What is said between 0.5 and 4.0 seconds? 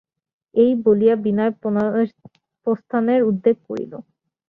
এই বলিয়া বিনয় প্রস্থানের উদ্যোগ করিল।